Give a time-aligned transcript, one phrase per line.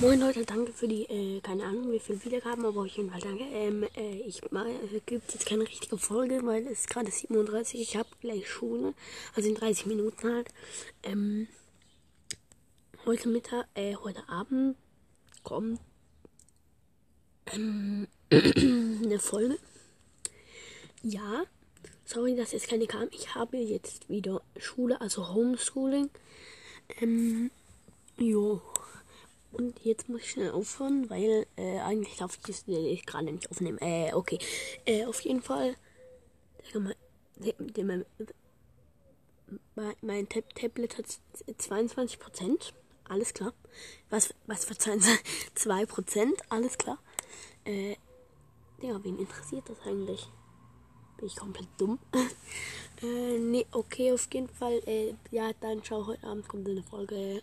[0.00, 3.20] Moin Leute, danke für die, äh, keine Ahnung wie viele Wiedergaben, aber auf jeden Fall
[3.20, 3.42] danke.
[3.42, 8.08] Ähm, äh, ich es gibt jetzt keine richtige Folge, weil es gerade 37, ich habe
[8.20, 8.94] gleich Schule,
[9.34, 10.50] also in 30 Minuten halt.
[11.02, 11.48] Ähm,
[13.06, 14.76] heute Mittag, äh, heute Abend
[15.42, 15.80] kommt
[17.46, 19.58] ähm, eine Folge.
[21.02, 21.42] Ja,
[22.04, 23.08] sorry, dass jetzt keine kam.
[23.10, 26.08] Ich habe jetzt wieder Schule, also Homeschooling.
[27.00, 27.50] Ähm,
[28.16, 28.62] jo.
[29.58, 33.50] Und jetzt muss ich schnell aufhören, weil äh, eigentlich darf ich das äh, gerade nicht
[33.50, 33.78] aufnehmen.
[33.80, 34.38] Äh, okay.
[34.84, 35.74] Äh, auf jeden Fall.
[40.00, 41.06] Mein, Tab Tablet hat
[41.48, 42.72] 22%.
[43.08, 43.52] Alles klar.
[44.10, 45.10] Was, was verzeihen Sie?
[45.56, 46.34] 2%.
[46.50, 46.98] Alles klar.
[47.64, 47.96] Äh,
[48.80, 50.28] ja, wen interessiert das eigentlich?
[51.16, 51.98] Bin ich komplett dumm?
[53.02, 54.80] äh, nee, okay, auf jeden Fall.
[54.86, 57.42] Äh, ja, dann schau, heute Abend kommt eine Folge.